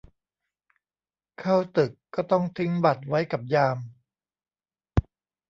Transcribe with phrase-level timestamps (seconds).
[1.39, 3.77] เข้าตึกก็ต้องทิ้งบัตรไว้กับยาม